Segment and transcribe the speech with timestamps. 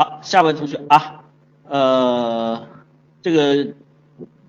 [0.00, 1.24] 好，下位同学啊，
[1.68, 2.66] 呃，
[3.20, 3.74] 这个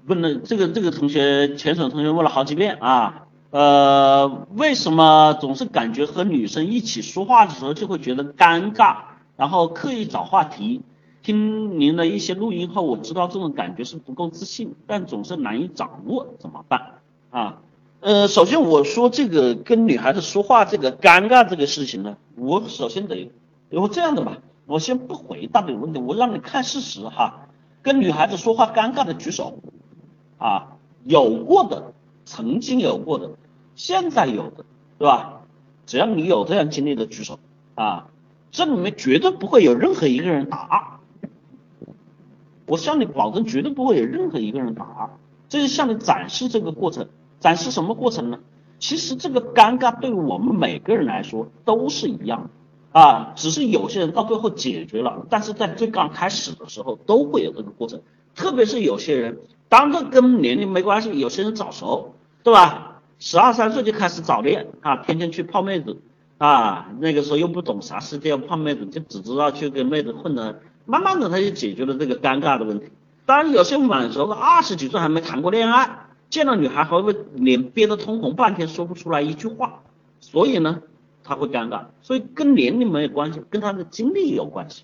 [0.06, 8.96] 问了这个这个同学潜水同学问了好几遍啊，呃，为什么总是感觉和女生一起说话的时候就会觉得尴尬，
[9.36, 10.84] 然后刻意找话题？
[11.22, 16.94] 听您的一些录音后，我知道这种感觉是不够自信，但总是难以掌握，怎么办
[17.30, 17.58] 啊？
[18.00, 23.34] 呃，首先我说这个跟女孩子说话这个尴尬这个事情呢，我首先得，
[23.70, 27.48] 我这样的吧，我先不回答这个问题，我让你看事实哈。
[27.82, 29.60] 跟女孩子说话尴尬的举手
[30.38, 31.94] 啊，有过的，
[32.26, 33.32] 曾经有过的，
[33.76, 34.66] 现在有的，
[34.98, 35.42] 对吧？
[35.86, 37.40] 只要你有这样经历的举手
[37.76, 38.08] 啊，
[38.52, 41.00] 这里面绝对不会有任何一个人答。
[42.68, 45.10] 我向你保证，绝对不会有任何一个人答。
[45.50, 47.10] 这是向你展示这个过程。
[47.40, 48.40] 展示什么过程呢？
[48.78, 52.50] 其实这个尴尬对我们每个人来说都是一样的
[52.92, 58.02] 啊，只是有些人到最后解决了，但是在最刚开始的时候都会有这个过程。
[58.36, 59.40] 特别是有些人，
[59.70, 63.02] 当然跟年龄没关系，有些人早熟，对吧？
[63.20, 65.98] 十二三岁就开始早恋啊，天天去泡妹子
[66.38, 72.86] 啊，那个时候又不懂啥世界泡妹子，就只知道去跟妹子混的，慢慢的他就解决了这个尴尬的问题。
[73.26, 76.08] 当然有些晚熟的，二十几岁还没谈过恋爱。
[76.30, 79.82] 见到女孩还会脸憋得通红，半天说不出来一句话，
[80.22, 80.82] 所以呢，
[81.24, 84.84] 他会尴尬，所以跟年龄没有关系，跟他的经历有关系。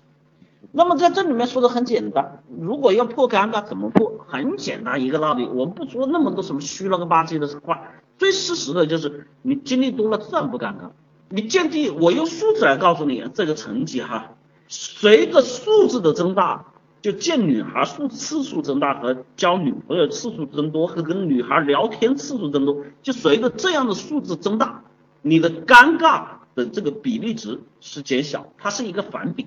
[0.72, 4.12] 那么在这里面说的很简单，如果要破尴尬怎么破？
[4.26, 7.80] 很简单一个道理，我们不说那么多什么虚了个吧唧的话，
[8.18, 10.90] 最事实的就是你经历多了自然不尴尬。
[11.30, 14.34] 你见地，我用数字来告诉你这个成绩哈，
[14.68, 16.66] 随着数字的增大。
[17.00, 24.82] 就见女孩数次数增大和交女朋友次数增多和跟女孩聊天次数增多，就随着这样的数字增大，
[25.22, 26.24] 你的尴尬
[26.54, 29.46] 的这个比例值是减小，它是一个反比，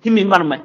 [0.00, 0.60] 听明白了没？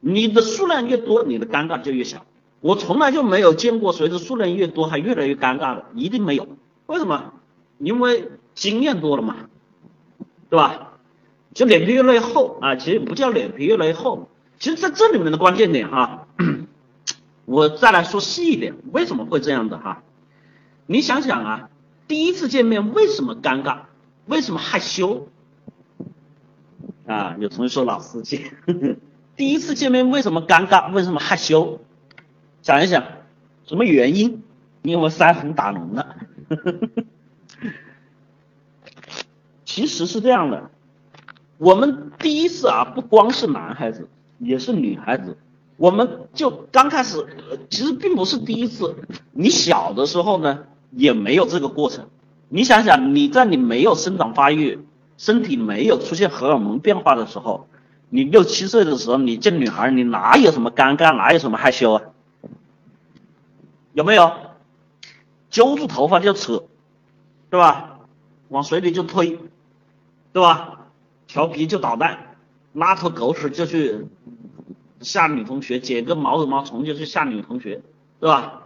[0.00, 2.24] 你的数量越多，你的尴尬就越小。
[2.60, 6.48] 我从来就没有见过随着数量越多还越来越尴尬的，一定没有。
[6.86, 7.32] 为什么？
[7.78, 9.36] 因为经验多了嘛，
[10.50, 10.94] 对吧？
[11.54, 14.28] 就脸皮越来越厚啊，其实不叫脸皮越来越厚。
[14.58, 16.26] 其实，在这里面的关键点哈，
[17.46, 20.02] 我再来说细一点，为什么会这样的哈？
[20.86, 21.70] 你想想啊，
[22.08, 23.82] 第一次见面为什么尴尬？
[24.28, 25.28] 为什么害羞？
[27.06, 28.50] 啊，有同学说老司机，
[29.34, 30.92] 第一次见面为什么尴尬？
[30.92, 31.80] 为什么害羞？
[32.62, 33.02] 想一想，
[33.64, 34.42] 什么原因？
[34.82, 36.16] 因为腮红打浓了。
[39.64, 40.70] 其实是这样的，
[41.56, 44.08] 我们第一次啊，不光是男孩子。
[44.40, 45.36] 也是女孩子，
[45.76, 47.26] 我们就刚开始，
[47.70, 48.94] 其实并不是第一次。
[49.32, 52.08] 你小的时候呢，也没有这个过程。
[52.48, 54.78] 你想想，你在你没有生长发育、
[55.16, 57.68] 身体没有出现荷尔蒙变化的时候，
[58.08, 62.02] 你六七岁的时候，你见女孩，你哪有什么尴尬，哪有什么害羞啊？
[63.92, 64.32] 有没有？
[65.50, 66.64] 揪住头发就扯，
[67.50, 67.98] 对吧？
[68.48, 69.38] 往水里就推，
[70.32, 70.86] 对吧？
[71.26, 72.36] 调皮就捣蛋，
[72.72, 74.06] 拉坨狗屎就去。
[75.00, 77.82] 吓女同学，捡个毛绒毛虫就去吓女同学，
[78.18, 78.62] 对吧？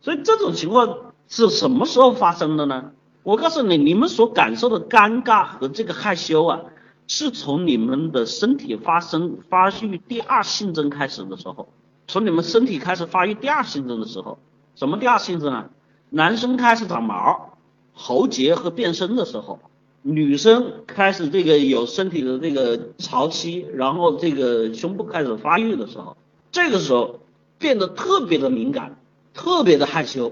[0.00, 2.92] 所以这种情况是什么时候发生的呢？
[3.24, 6.60] 我告诉你，你们所感受的尴尬和这个害羞啊，
[7.08, 11.68] 是从你们的身体发生发育第二性征开始的时候，
[12.06, 14.38] 从你们身体开始发育第二性征的时候，
[14.76, 15.70] 什么第二性征啊？
[16.10, 17.56] 男生开始长毛、
[17.92, 19.58] 喉结和变声的时候。
[20.06, 26.14] 女生开始这个有身体的这个潮期，然后这个胸部开始发育的时候，
[26.52, 27.20] 这个时候
[27.58, 28.98] 变得特别的敏感，
[29.32, 30.30] 特别的害羞，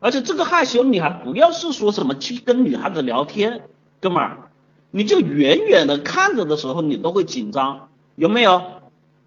[0.00, 3.68] 而且这个害羞你还不要是说什么去跟女孩子聊天，
[4.00, 4.50] 哥们儿，
[4.90, 8.62] 你就远远的看着的时候你都会紧张，有没有？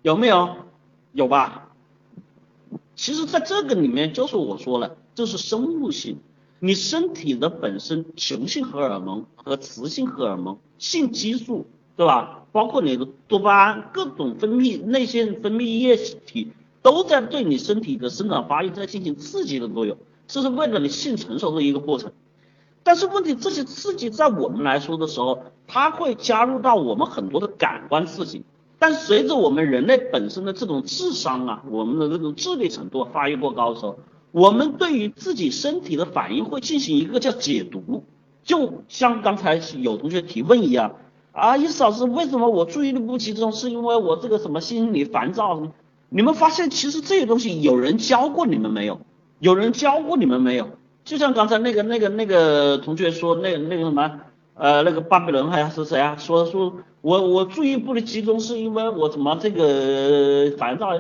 [0.01, 0.55] 有没有？
[1.11, 1.69] 有吧？
[2.95, 6.19] 其实在这个里面就是我说了，这是生物性。
[6.63, 11.65] 你身体的本身雄性荷尔蒙和雌性荷尔蒙、性激素，
[11.95, 12.45] 对吧？
[12.51, 16.51] 包括你的多巴胺，各种分泌内腺分泌液体
[16.83, 22.11] 都在对你身体的生长发育在进行刺激的作用，这是为了你性成熟的一个过程。
[22.83, 28.43] 但是问题，这些刺激在我们来说的时候，它会加入到我们很多的感官刺激。
[28.79, 33.99] 但随着我们人类本身的这种智商啊，我们的这种智力程度发育过高的时候。
[34.31, 38.05] 我们对于自己身体的反应会进行一个叫解读，
[38.43, 40.95] 就像刚才有同学提问一样，
[41.33, 43.51] 啊，意思老师，为什么我注意力不集中？
[43.51, 45.73] 是因为我这个什么心理烦躁什么？
[46.07, 49.01] 你们发现其实这些东西有人教过你们没有？
[49.41, 50.69] 有人教过你们没有？
[51.03, 54.19] 就像刚才那个那个那个同学说，那那个什么，
[54.53, 56.15] 呃那个巴比伦还是谁啊？
[56.15, 60.91] 说说我我注意不力集中是因为我怎么这个烦躁？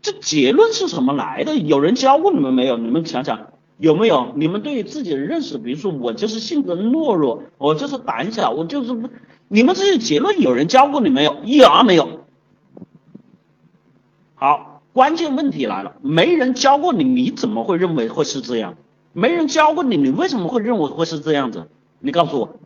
[0.00, 1.56] 这结论是什么来的？
[1.56, 2.76] 有人教过你们没有？
[2.76, 3.48] 你们想想
[3.78, 4.32] 有没有？
[4.36, 9.08] 你们对于自己的认识，比如说我就是性格懦弱，我就是胆小，我就是不，
[9.48, 11.38] 你们这些结论有人教过你没有？
[11.42, 12.20] 一儿没有。
[14.36, 18.76] 好，关键问题来了，没人教过你，你怎么会认为会是这样？
[19.12, 21.66] 没人教过你，你为什么会认为会是这样子？
[21.98, 22.56] 你告诉我，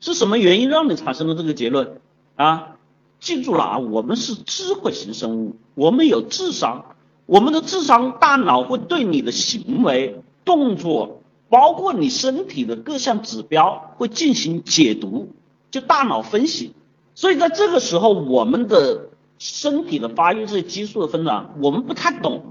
[0.00, 2.00] 是什么原因让你产生了这个结论
[2.34, 2.76] 啊？
[3.20, 6.96] 记住了啊，我们是智慧型生物，我们有智商，
[7.26, 15.28] 我们的智商大脑会对你的行为、动作，包括你身体的各项指标会进行解读，
[15.70, 16.74] 就大脑分析。
[17.14, 19.08] 所以在这个时候，我们的
[19.38, 22.42] 身体的发育、这些激素的分长，我们不太懂，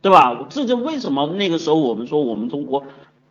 [0.00, 0.46] 对吧？
[0.48, 2.84] 这就为什么那个时候我们说我们中国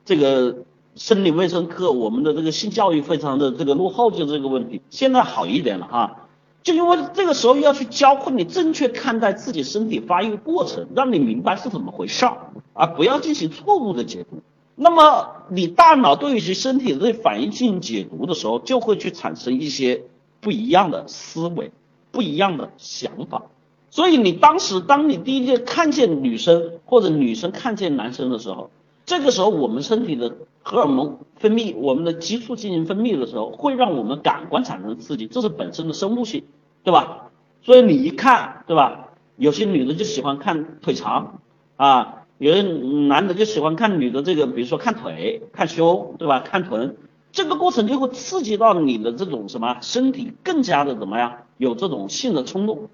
[0.06, 0.58] 这个
[0.96, 4.82] 生理卫生课，我们的这个性教育非常的这个落后，就是这个问题。
[4.90, 6.24] 现在好一点了哈。
[6.64, 12.38] 就因为这个时候要去教会你正确看待自己身体发育过程，让你明白是怎么回事儿，
[12.74, 14.42] 而不要进行错误的解读。
[14.76, 20.04] 那么你大脑对于其身体的反应进行解读的时候，就会去产生一些
[20.42, 21.72] 不一样的思维、
[22.18, 23.44] 不一样的想法。
[23.92, 28.72] 所以你当时当你第一件看见女生或者女生看见男生的时候，
[29.06, 36.44] 这个时候我们身体的荷尔蒙分泌，我们的激素进行分泌的时候，会让我们感官产生刺激，这是本身的生物性。
[36.84, 37.30] 对吧？
[37.64, 39.10] 所以你一看，对吧？
[39.36, 41.42] 有些女的就喜欢看腿长
[41.76, 46.40] 啊，有的男的就喜欢看女的这个，比如说看腿、看胸，对吧？
[46.40, 46.96] 看臀，
[47.34, 51.40] 这个过程就会刺激到你的这种什么身体更加的怎么样？
[51.58, 52.90] 有这种性的冲动。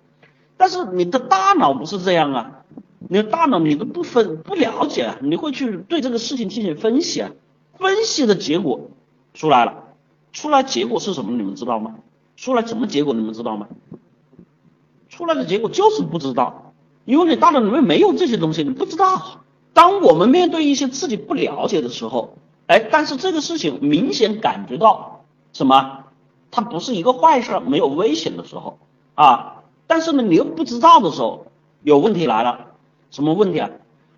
[0.58, 2.64] 但是你的大脑不是这样啊，
[3.10, 7.32] 你的大脑你都不分不了解啊，你会去对这个事情进行分析啊，
[7.78, 8.90] 分析的结果
[9.34, 9.84] 出来了，
[10.32, 11.32] 出来结果是什么？
[11.32, 11.96] 你们知道吗？
[12.36, 13.68] 出来什么结果你们知道吗？
[15.10, 16.74] 出来的结果就是不知道，
[17.06, 19.42] 因为你大脑里面没有这些东西，你不知道。
[19.74, 22.36] 当我们面对一些自己不了解的时候，
[22.68, 26.03] 哎，但是这个事情明显感觉到什么？
[26.56, 28.78] 它不是一个坏事，没有危险的时候
[29.16, 29.64] 啊。
[29.88, 31.48] 但是呢，你又不知道的时候，
[31.82, 32.68] 有问题来了。
[33.10, 33.72] 什么问题啊？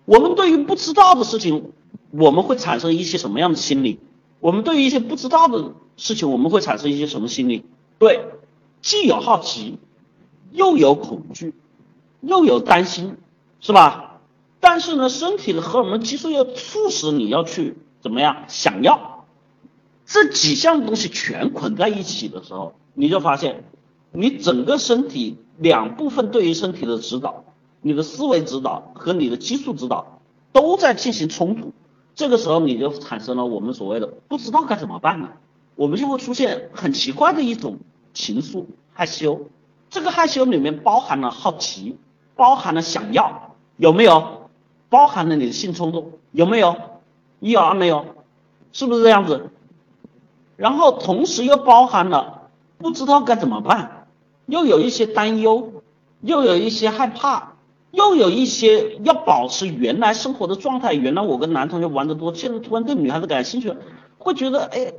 [0.04, 1.72] 我们对于不知道的事情，
[2.10, 3.98] 我们会产生一些什么样的心理？
[4.40, 7.64] 我们对于一些不知道的事情，我们会产生一些什么心理？
[7.98, 8.26] 对，
[8.82, 9.78] 既有好奇，
[10.52, 11.54] 又有恐惧，
[12.20, 13.16] 又有担心，
[13.60, 14.20] 是吧？
[14.60, 18.44] 但是呢，身体的荷尔蒙激素又促使你要去怎么样？
[18.48, 19.15] 想要
[20.06, 23.64] 这几项东西全捆在一起的时候，你就发现，
[24.12, 27.44] 你整个身体两部分对于身体的指导，
[27.82, 30.20] 你的思维指导和你的激素指导
[30.52, 31.72] 都在进行冲突。
[32.14, 35.32] 这个时候，你就产生了我们所谓的不知道该怎么办了？
[35.74, 37.78] 我们就会出现很奇怪的一种
[38.14, 39.48] 情愫，害羞。
[39.90, 41.98] 这个害羞里面包含了好奇，
[42.36, 44.48] 包含了想要，有没有？
[44.88, 46.76] 包含了你的性冲动，有没有？
[47.40, 48.06] 一有二没有？
[48.72, 49.50] 是不是这样子？
[50.56, 52.48] 然后同时又包含了
[52.78, 54.06] 不知道该怎么办，
[54.46, 55.82] 又有一些担忧，
[56.20, 57.52] 又有一些害怕，
[57.90, 60.94] 又有一些要保持原来生活的状态。
[60.94, 63.76] 原来我跟男同学玩的多，现在突然对女孩子感兴趣了，
[64.18, 64.92] 会觉得哎。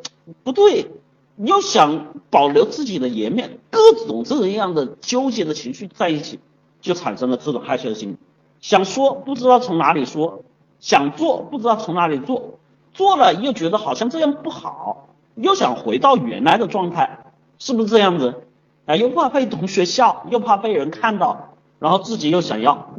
[0.43, 0.91] 不对，
[1.37, 6.37] 你要想保留自己的颜面，各种这样的纠结的情绪在一起，
[6.81, 8.17] 就产生了这种害羞的心理。
[8.59, 10.43] 想说不知道从哪里说，
[10.81, 12.59] 想做不知道从哪里做，
[12.93, 15.07] 做了又觉得好像这样不好，
[15.37, 17.25] 又想回到原来的状态，
[17.57, 18.43] 是不是这样子？
[18.85, 22.95] 啊，又怕被同学笑，又怕被人看到，然后自己又想要，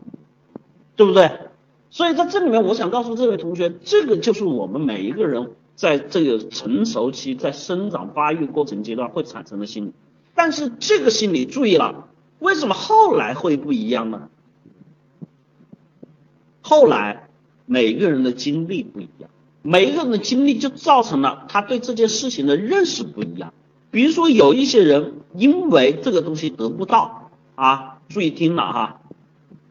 [0.96, 1.30] 对不对？
[1.90, 5.50] 所以在这里面，我想告诉这位同学，这个就是我们每一个人。
[5.78, 9.92] 在这个成熟期，在生长发育过程阶段会产生的心理，
[10.34, 12.08] 但是这个心理注意了，
[12.40, 14.28] 为什么后来会不一样呢？
[16.62, 17.28] 后来
[17.64, 19.30] 每个人的经历不一样，
[19.62, 23.52] 每一个人的经历就造成了他对这件事情的认识不一样。
[23.90, 29.00] 比如说有一些人因为这个东西得不到啊，注意听了哈，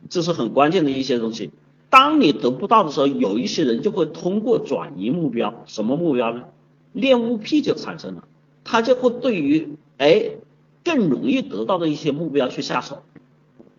[0.10, 1.52] 这是很关键的一些东西。
[1.90, 6.44] 当你得不到的时候，有一些人就会通过转移目标，什么目标呢？
[6.92, 8.24] 恋物癖就产生了，
[8.64, 10.32] 他就会对于哎
[10.84, 13.04] 更容易得到的一些目标去下手，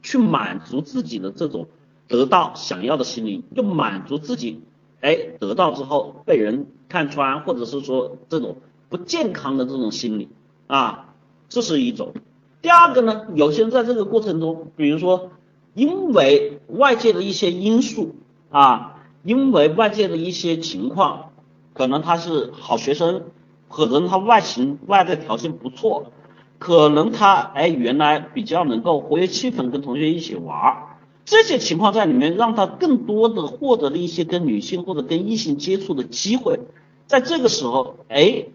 [0.02, 1.66] 去满足自己的这种
[2.06, 4.60] 得到想要的心理，就满足自己
[5.00, 8.56] 哎得到之后被人看穿，或者是说这种
[8.88, 10.28] 不健康的这种心理
[10.66, 11.14] 啊，
[11.48, 12.14] 这是一种。
[12.62, 15.30] 第二个呢，有些人在这个过程中，比如说。
[15.74, 18.16] 因为外界的一些因素
[18.50, 21.30] 啊，因为外界的一些情况，
[21.72, 23.26] 可能他是好学生，
[23.68, 26.10] 可能他外形外在条件不错，
[26.58, 30.87] 可能他哎原来比较能够活跃气氛，跟同学一起玩，
[31.30, 36.58] 这些情况在里面让他更多的获得了一些跟女性或者跟异性接触的机会，
[37.06, 38.46] 在这个时候哎，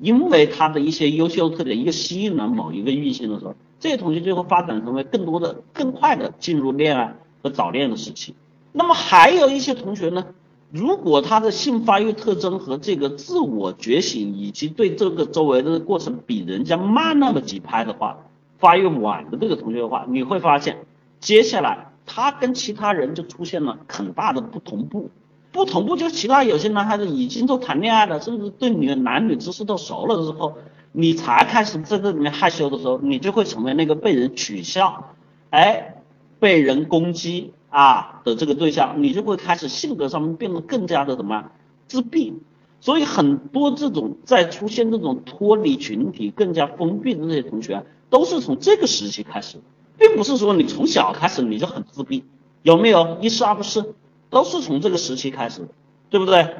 [0.00, 8.34] 因为他的一些优秀特点，一个吸引了某一个异性的时候，这些同学就会发展成为更多的更快的进入恋爱和早恋的时期。
[8.72, 10.24] 那么还有一些同学呢？
[10.72, 18.18] 如果他的性发育特征和这个自我觉醒以及对这个周围的过程比人家慢那么几拍的话，
[18.58, 20.78] 发育晚的这个同学的话，你会发现，
[21.20, 25.10] 接下来他跟其他人就出现了很大的不同步。
[25.52, 30.56] 不同步就是其他有些男孩子已经都谈恋爱了，甚至对女男女之事都熟了之后，
[30.92, 35.14] 你才开始在这里面害羞的时候，你就会成为那个被人取笑，
[35.50, 36.02] 哎，
[36.38, 37.52] 被人攻击。
[37.68, 41.50] 啊的这个对象，你就会开始性格上面变得更加的什么
[41.88, 42.32] 自闭，
[42.80, 49.58] 所以很多这种在出现这种脱离群体、更加封闭的那些同学，都是从这个时期开始，
[49.98, 52.24] 并不是说你从小开始你就很自闭，
[52.62, 53.18] 有没有？
[53.20, 53.94] 一是二不是，
[54.30, 55.68] 都是从这个时期开始，
[56.10, 56.56] 对不对？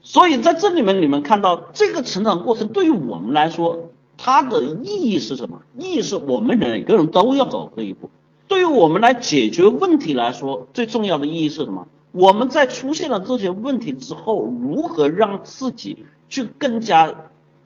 [0.00, 5.60] 所以在这里面你们看到这个成长过程对于我们来说，它的意义是什么？
[5.76, 8.08] 意义是我们每个人都要走这一步。
[8.46, 11.86] 对于我们来解决问题来说，最重要的意义是什么？
[12.12, 17.14] 我们在出现了这些问题之后，如何让自己去更加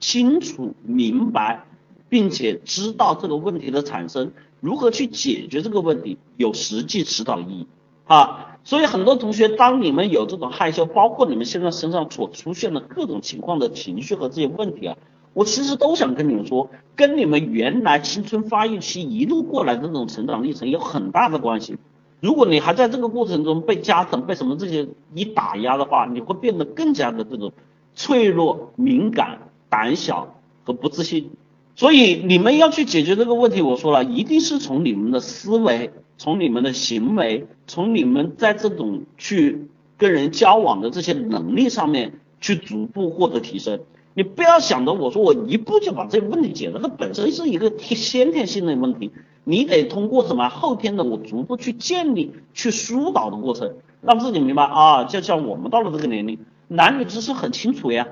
[0.01, 1.65] 清楚明白，
[2.13, 7.67] 并且知道这个问题的产生，如何去解决这个问题，有实际指导意义
[8.05, 8.59] 啊！
[8.65, 14.99] 所以很多同学，当你们有这种害羞，包括你们现在身上所出现的各种情况的情绪和这些问题啊。
[15.33, 21.79] 我其实都想跟你们说，跟你们原来青春发育期一路过来的那种成长历程有很大的关系。
[22.21, 27.53] 如果你还在这个过程中被家长被什么这些一打压的话，你会变得更加的这种
[27.95, 29.39] 脆弱、敏感、
[29.71, 31.31] 胆小和不自信。
[31.75, 43.81] 所以你们要去解决这个问题，我说了，一定是从你们的思维、从你们的行为、从你们在这种去跟人交往的这些能力上面去逐步获得提升。
[44.15, 49.11] 你不要想着我说我一步就把这个问题解决，它本身是一个先天性的问题，
[49.45, 56.39] 你得通过什么后天的我逐步去建立、去疏导的过程，让自己明白啊，就像我们到了这个年龄，
[56.69, 58.07] 男女之事很清楚呀，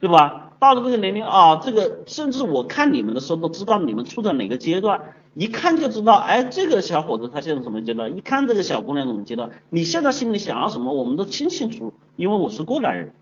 [0.00, 0.43] 对吧？
[0.64, 4.98] 到了这个年龄啊，这个甚至我看你们的时候都知道你们处在哪个阶段，
[5.34, 8.16] 一看就知道，哎，这个小伙子他现在什么阶段？
[8.16, 9.50] 一看这个小姑娘什么阶段？
[9.68, 13.12] 你现在心里想要什么，我们都清清楚，因为我是过来人，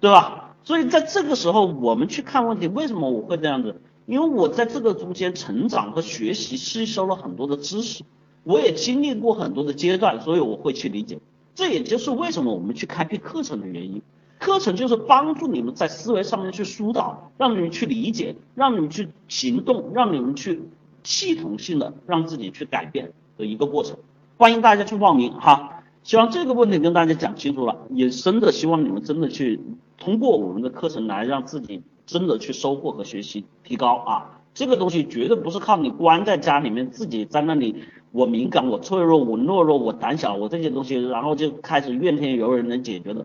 [0.00, 0.54] 对吧？
[0.64, 3.80] 所以在这个时候，我们去看问题，为什么我会这样子？
[4.04, 8.04] 因为我在这个中间成长和学习，吸收了很多的知识，
[8.44, 11.18] 我也经历过很多的阶段，所以我会去理解。
[11.54, 14.02] 这也就是为什么我们去开辟课程的原因。
[14.42, 20.60] 课程就是帮助你们在思维上面去疏导，让你们去理解，让你们去行动，让你们去
[21.04, 23.96] 系统性的让自己去改变的一个过程。
[24.36, 25.84] 欢迎大家去报名哈。
[26.02, 29.60] 希望这个问题跟大家讲清楚了，也真的希望你们真的去
[29.96, 34.40] 通过我们的课程来让自己真的去收获和学习提高啊！
[34.52, 43.24] 这个东西绝对不是靠你关在家里面自己在那里，我敏感，我脆弱，我懦弱，我胆小，我这些东西，然后就开始怨天尤人能解决的。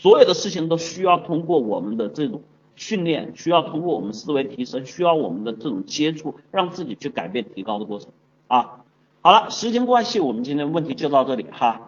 [0.00, 2.40] 所有的事情都需要通过我们的这种
[2.76, 8.10] 训练，需要通过我们思维提升，需要我们的这种接触，让自己去改变提高的过程
[8.46, 8.84] 啊！
[9.20, 11.87] 好了，时间关系，我们今天问题就到这里哈。